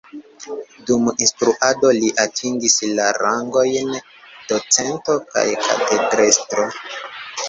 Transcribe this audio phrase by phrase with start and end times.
[0.85, 3.91] Dum instruado li atingis la rangojn
[4.53, 6.67] docento kaj katedrestro.